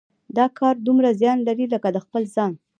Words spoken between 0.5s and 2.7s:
کار دومره زیان لري لکه د خپل ځان.